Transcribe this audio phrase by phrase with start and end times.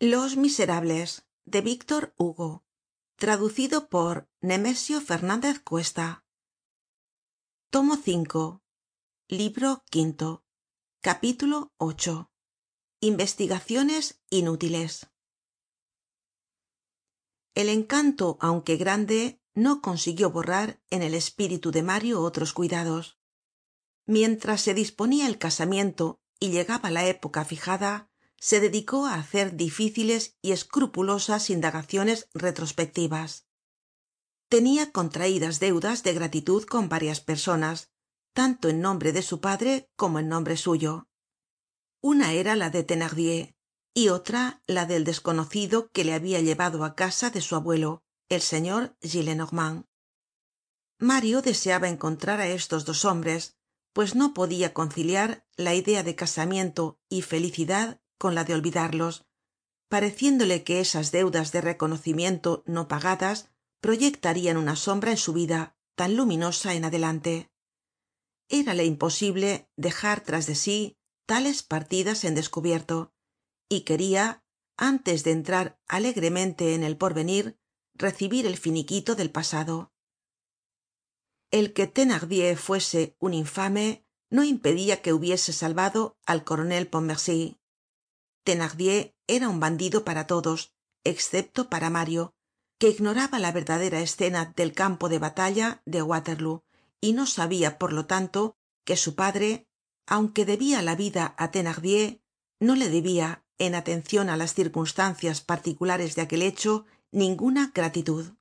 [0.00, 2.64] los miserables de víctor hugo.
[3.16, 6.24] Traducido por nemesio fernandez cuesta.
[7.70, 8.60] Tomo v
[9.26, 10.44] libro quinto.
[11.00, 12.30] Capítulo ocho.
[13.00, 15.10] Investigaciones inútiles.
[17.56, 23.18] El encanto aunque grande no consiguió borrar en el espíritu de mario otros cuidados.
[24.06, 28.07] Mientras se disponia el casamiento y llegaba la época fijada
[28.40, 33.46] se dedicó á hacer difíciles y escrupulosas indagaciones retrospectivas.
[34.48, 37.90] Tenia contraidas deudas de gratitud con varias personas
[38.32, 41.08] tanto en nombre de su padre como en nombre suyo.
[42.00, 43.56] Una era la de thenardier
[43.94, 48.40] y otra la del desconocido que le habia llevado á casa de su abuelo el
[48.40, 49.86] señor gillenormand.
[51.00, 53.56] Mario deseaba encontrar á estos dos hombres
[53.92, 59.28] pues no podia conciliar la idea de casamiento y felicidad con la de olvidarlos
[59.88, 66.16] pareciéndole que esas deudas de reconocimiento no pagadas proyectarian una sombra en su vida tan
[66.16, 67.50] luminosa en adelante.
[68.48, 73.12] Érale imposible dejar tras de sí tales partidas en descubierto
[73.68, 74.44] y queria
[74.76, 77.58] antes de entrar alegremente en el porvenir
[77.94, 79.92] recibir el finiquito del pasado.
[81.50, 86.86] El que thenardier fuese un infame no impedia que hubiese salvado al coronel
[88.48, 90.72] thenardier era un bandido para todos
[91.04, 92.32] excepto para mario
[92.78, 96.64] que ignoraba la verdadera escena del campo de batalla de waterloo
[96.98, 99.68] y no sabia por lo tanto que su padre
[100.06, 102.22] aunque debia la vida á thenardier
[102.58, 108.32] no le debia en atencion á las circunstancias particulares de aquel hecho ninguna gratitud.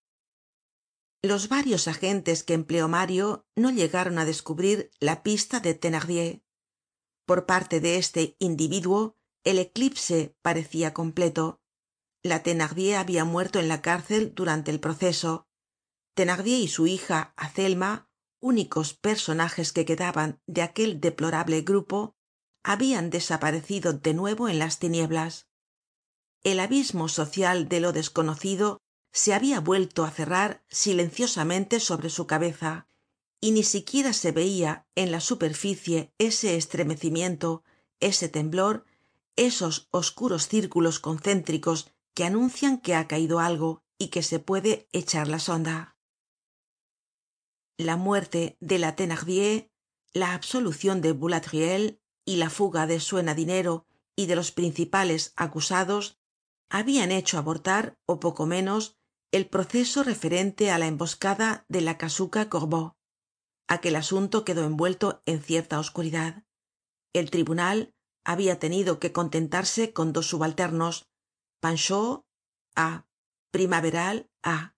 [1.21, 6.43] Los varios agentes que empleó mario no llegaron á descubrir la pista de thenardier.
[7.25, 9.16] Por parte de este individuo
[9.47, 11.61] el eclipse parecia completo.
[12.21, 15.47] La thenardier habia muerto en la cárcel durante el proceso.
[16.15, 18.09] Thenardier y su hija azelma
[18.41, 22.13] únicos personajes que quedaban de aquel deplorable grupo
[22.61, 25.47] habian desaparecido de nuevo en las tinieblas.
[26.43, 28.81] El abismo social de lo desconocido
[29.13, 32.89] se habia vuelto á cerrar silenciosamente sobre su cabeza
[33.39, 37.63] y ni siquiera se veia en la superficie ese estremecimiento
[38.01, 38.85] ese temblor
[39.37, 45.27] esos oscuros círculos concéntricos que anuncian que ha caido algo y que se puede echar
[45.27, 45.97] la sonda.
[47.77, 49.71] La muerte de la thenardier
[50.13, 56.19] la absolucion de boulatruelle y la fuga de suena dinero y de los principales acusados
[56.69, 58.97] habian hecho abortar ó poco menos
[59.31, 62.97] el proceso referente á la emboscada de la casuca gorbeau
[63.67, 66.43] aquel asunto quedó envuelto en cierta oscuridad.
[67.13, 67.93] El tribunal
[68.27, 71.07] habia tenido que contentarse con dos subalternos
[71.63, 72.25] panchaud
[72.75, 73.07] a
[73.51, 74.75] primaveral a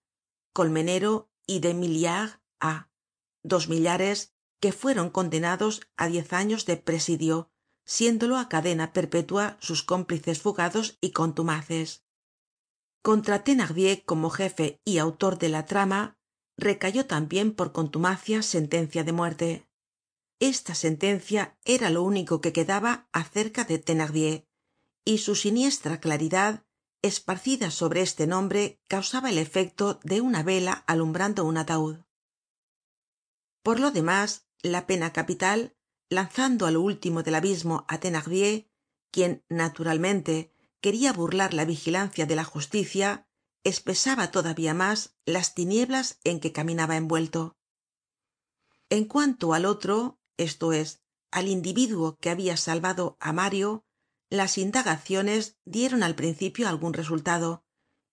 [0.52, 2.88] colmenero y de milliard a
[3.42, 4.18] dos millares
[4.62, 7.50] que fueron condenados á diez años de presidio
[7.84, 12.04] siéndolo á cadena perpetua sus cómplices fugados y contumaces.
[13.02, 16.16] Contra thenardier como jefe y autor de la trama
[16.56, 19.69] recayó tambien por contumacia sentencia de muerte
[20.40, 24.48] esta sentencia era lo único que quedaba acerca de thenardier
[25.04, 26.64] y su siniestra claridad
[27.02, 31.98] esparcida sobre este nombre causaba el efecto de una vela alumbrando un ataud
[33.62, 35.76] por lo demás la pena capital
[36.08, 38.66] lanzando á lo último del abismo á thenardier
[39.10, 43.28] quien naturalmente queria burlar la vigilancia de la justicia
[43.64, 47.56] espesaba todavía mas las tinieblas en que caminaba envuelto.
[48.88, 53.84] En cuanto al otro esto es al individuo que habia salvado á mario
[54.30, 57.64] las indagaciones dieron al principio algun resultado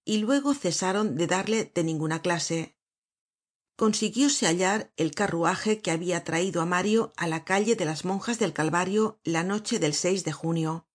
[0.03, 2.75] y luego cesaron de darle de ninguna clase.
[3.75, 8.39] Consiguióse hallar el carruaje que habia traido á mario á la calle de las monjas
[8.39, 10.87] del calvario la noche del de junio.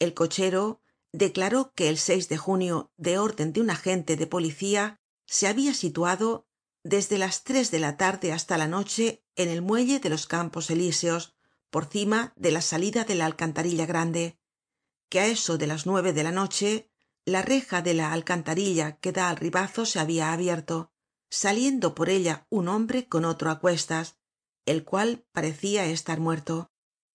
[0.00, 0.80] El cochero
[1.12, 6.48] declaró que el de junio de orden de un agente de policía se habia situado
[6.82, 10.70] desde las tres de la tarde hasta la noche en el muelle de los campos
[10.70, 11.34] elíseos
[11.70, 14.38] por cima de la salida de la alcantarilla grande
[15.08, 16.90] que á eso de las nueve de la noche
[17.24, 20.92] la reja de la alcantarilla que da al ribazo se habia abierto
[21.30, 24.16] saliendo por ella un hombre con otro á cuestas
[24.66, 26.70] el cual parecia estar muerto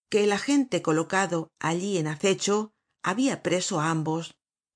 [0.09, 2.73] que el agente colocado allí en acecho
[3.03, 4.35] habia preso á ambos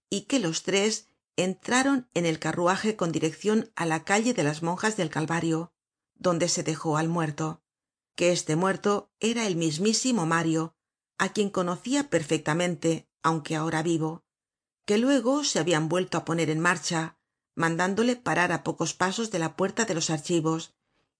[0.09, 1.07] y que los tres
[1.37, 5.73] entraron en el carruaje con direccion á la calle de las monjas del calvario
[6.21, 7.61] donde se dejó al muerto
[8.15, 10.75] que este muerto era el mismísimo mario
[11.17, 14.23] á quien conocia perfectamente aunque ahora vivo
[14.85, 17.17] que luego se habian vuelto á poner en marcha
[17.55, 20.75] mandándole parar á pocos pasos de la puerta de los archivos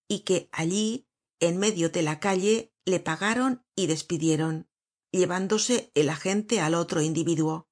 [0.08, 1.08] y que allí
[1.40, 4.70] en medio de la calle le pagaron y despidieron
[5.12, 7.68] llevándose el agente al otro individuo.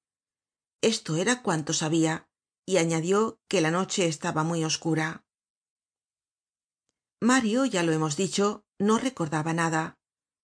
[0.82, 2.28] Esto era cuanto sabia
[2.66, 5.24] y añadió que la noche estaba muy oscura
[7.20, 9.98] mario ya lo hemos dicho no recordaba nada.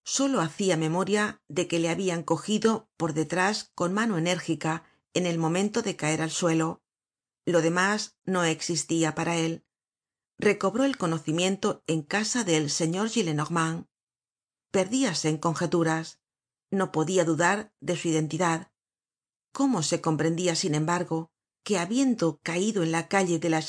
[0.05, 4.85] Solo hacia memoria de que le habian cogido por detrás con mano enérgica
[5.15, 6.83] en el momento de caer al suelo.
[7.47, 9.65] Lo demás no existia para él.
[10.39, 13.87] Recobró el conocimiento en casa del señor gillenormand.
[14.71, 16.21] Perdíase en conjeturas.
[16.71, 18.71] No podia dudar de su identidad.
[19.53, 21.31] Cómo se comprendia sin embargo
[21.65, 23.63] que habiendo caido en la calle de la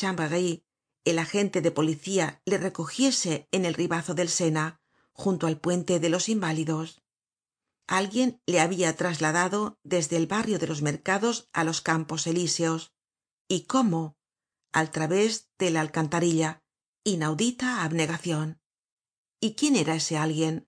[1.10, 4.82] el agente de policía le recogiese en el ribazo del sena
[5.12, 7.02] junto al puente de los inválidos.
[7.88, 12.94] Alguien le habia trasladado desde el barrio de los mercados á los campos elíseos.
[13.48, 14.18] Y cómo
[14.74, 16.62] al través de la alcantarilla.
[17.06, 18.60] Inaudita abnegacion
[19.40, 20.68] y quién era ese alguien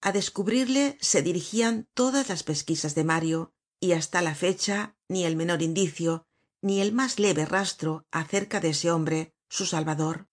[0.00, 5.34] a descubrirle se dirigian todas las pesquisas de mario y hasta la fecha ni el
[5.34, 6.26] menor indicio
[6.62, 10.28] ni el mas leve rastro acerca de ese hombre su salvador.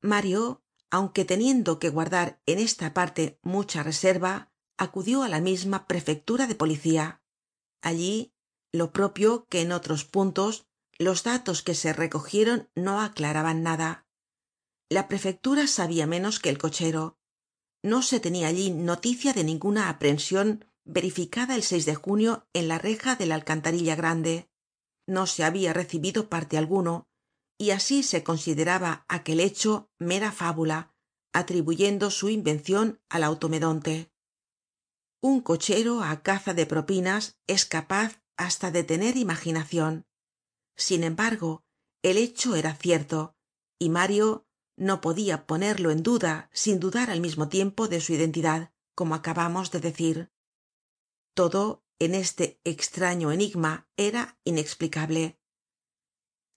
[0.00, 6.46] Mario aunque teniendo que guardar en esta parte mucha reserva acudió á la misma prefectura
[6.46, 7.22] de policía.
[7.82, 8.32] Allí
[8.72, 10.66] lo propio que en otros puntos
[10.98, 14.06] los datos que se recogieron no aclaraban nada.
[14.88, 17.18] La prefectura sabia menos que el cochero.
[17.82, 23.14] No se tenia allí noticia de ninguna aprehension verificada el de junio en la reja
[23.14, 24.48] de la alcantarilla grande.
[25.06, 27.07] No se habia recibido parte alguno
[27.58, 30.94] y así se consideraba aquel hecho mera fábula
[31.32, 34.10] atribuyendo su invencion al automedonte.
[35.20, 40.08] Un cochero á caza de propinas es capaz hasta de tener imaginacion
[40.78, 41.64] sin embargo
[42.02, 43.36] el hecho era cierto
[43.78, 44.46] y mario
[44.76, 49.70] no podia ponerlo en duda sin dudar al mismo tiempo de su identidad como acabamos
[49.72, 50.32] de decir.
[51.34, 55.37] Todo en este extraño enigma era inexplicable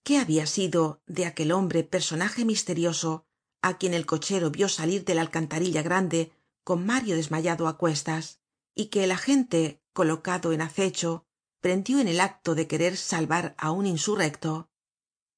[0.03, 3.25] qué habia sido de aquel hombre personaje misterioso
[3.61, 6.31] á quien el cochero vio salir de la alcantarilla grande
[6.63, 8.39] con mario desmayado á cuestas
[8.75, 11.25] y que el agente colocado en acecho
[11.59, 14.69] prendió en el acto de querer salvar á un insurrecto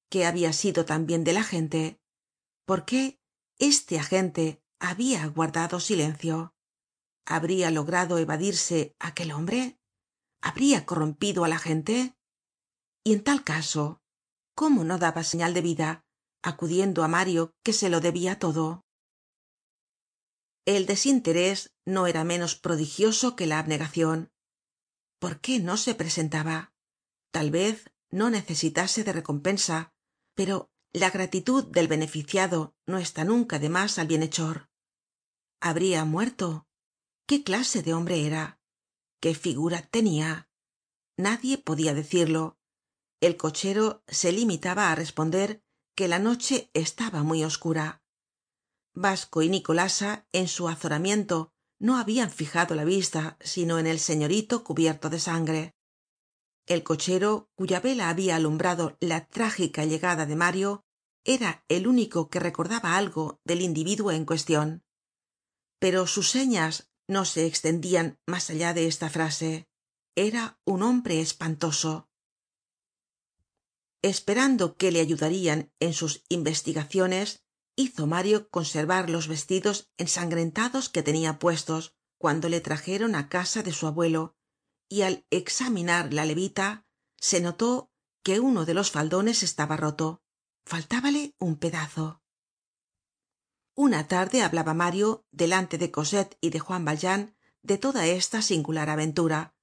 [0.08, 2.00] qué habia sido tambien del agente
[2.64, 3.20] por qué
[3.58, 6.54] este agente habia guardado silencio
[7.26, 9.78] habria logrado evadirse aquel hombre
[10.40, 12.16] habria corrompido á la gente
[13.02, 14.00] y en tal caso
[14.54, 15.90] cómo no daba señal de vida
[16.42, 18.84] acudiendo á mario que se lo debia todo
[20.66, 24.30] el desinterés no era menos prodigioso que la abnegacion
[25.18, 26.72] por qué no se presentaba
[27.30, 29.92] tal vez no necesitase de recompensa
[30.34, 34.68] pero la gratitud del beneficiado no está nunca de más al bienhechor.
[35.60, 36.68] Habria muerto
[37.26, 38.60] qué clase de hombre era
[39.20, 40.48] qué figura tenia
[41.16, 42.58] nadie podia decirlo
[43.20, 45.62] el cochero se limitaba á responder
[45.96, 48.02] que la noche estaba muy oscura.
[48.94, 54.64] Basco y nicolasa en su azoramiento no habian fijado la vista sino en el señorito
[54.64, 55.74] cubierto de sangre.
[56.66, 60.84] El cochero cuya vela habia alumbrado la trágica llegada de mario
[61.24, 64.84] era el único que recordaba algo del individuo en cuestion
[65.84, 69.68] pero sus señas no se extendian mas allá de esta frase.
[70.16, 72.08] Era un hombre espantoso
[74.04, 77.42] esperando que le ayudarian en sus investigaciones
[77.74, 83.72] hizo mario conservar los vestidos ensangrentados que tenia puestos cuando le trajeron á casa de
[83.72, 84.36] su abuelo
[84.90, 86.84] y al examinar la levita
[87.18, 87.90] se notó
[88.22, 90.22] que uno de los faldones estaba roto.
[90.66, 92.22] Faltábale un pedazo.
[93.74, 98.90] Una tarde hablaba mario delante de cosette y de juan valjean de toda esta singular
[98.90, 99.54] aventura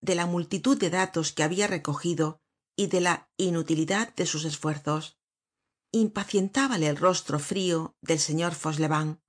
[0.00, 2.39] de la multitud de datos que habia recogido
[2.80, 5.18] y de la inutilidad de sus esfuerzos.
[5.92, 9.20] Impacientábale el rostro frio del señor fauchelevent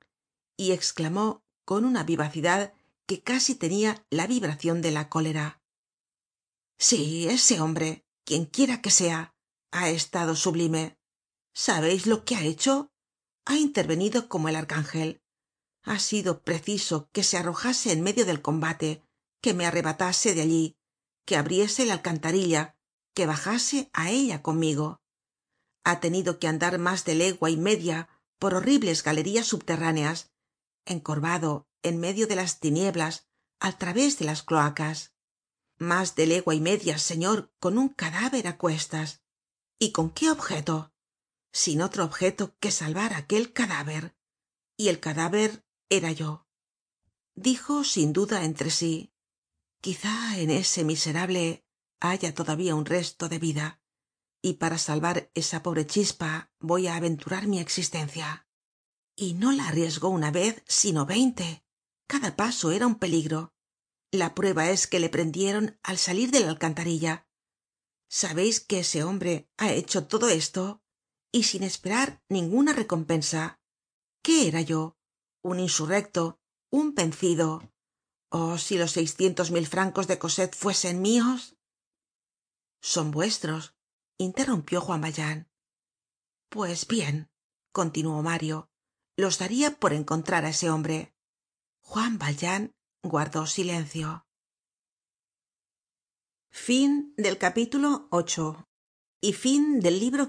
[0.55, 2.73] y exclamó con una vivacidad
[3.05, 5.61] que casi tenia la vibracion de la cólera.
[6.79, 9.35] Sí ese hombre quien quiera que sea
[9.73, 10.97] ha estado sublime.
[11.53, 12.93] Sabeis lo que ha hecho
[13.43, 15.21] ha intervenido como el arcángel.
[15.83, 19.03] Ha sido preciso que se arrojase en medio del combate
[19.41, 20.77] que me arrebatase de allí
[21.25, 22.77] que abriese la alcantarilla
[23.13, 25.01] que bajase á ella conmigo.
[25.83, 27.97] Ha tenido que andar mas de legua y media
[28.39, 30.31] por horribles galerías subterráneas
[30.85, 33.27] encorvado en medio de las tinieblas
[33.59, 35.13] al través de las cloacas.
[35.77, 39.21] Más de legua y media señor con un cadáver á cuestas.
[39.79, 40.91] Y con qué objeto
[41.51, 44.15] sin otro objeto que salvar aquel cadáver.
[44.77, 46.47] Y el cadáver era yo.
[47.35, 49.13] Dijo sin duda entre sí.
[49.81, 51.65] Quizá en ese miserable
[52.01, 53.81] haya todavía un resto de vida.
[54.41, 58.47] Y para salvar esa pobre chispa voy á aventurar mi existencia.
[59.15, 61.63] Y no la arriesgó una vez sino veinte.
[62.07, 63.53] Cada paso era un peligro.
[64.11, 67.27] La prueba es que le prendieron al salir de la alcantarilla.
[68.09, 70.81] Sabeis que ese hombre ha hecho todo esto
[71.31, 73.61] y sin esperar ninguna recompensa.
[74.21, 74.97] Qué era yo
[75.41, 76.39] un insurrecto
[76.69, 77.73] un vencido
[78.29, 81.57] oh si los seiscientos mil francos de cosette fuesen mios
[82.81, 83.75] son vuestros
[84.17, 85.49] interrumpió juan valjean
[86.49, 87.31] pues bien
[87.71, 88.71] continuó mario
[89.21, 91.13] los daria por encontrar á ese hombre.
[91.81, 92.73] Juan valjean
[93.03, 94.25] guardó silencio.
[96.49, 98.09] Fin del capítulo
[99.21, 100.27] y fin del libro